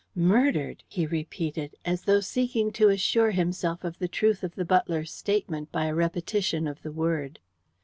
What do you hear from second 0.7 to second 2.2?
he repeated, as